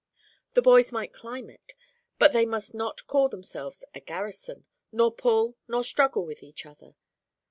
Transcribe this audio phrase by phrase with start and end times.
[0.55, 1.73] The boys might climb it,
[2.17, 6.95] but they must not call themselves a garrison, nor pull nor struggle with each other.